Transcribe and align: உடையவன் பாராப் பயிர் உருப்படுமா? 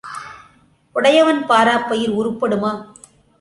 உடையவன் 0.95 1.45
பாராப் 1.45 1.89
பயிர் 1.89 2.11
உருப்படுமா? 2.11 2.71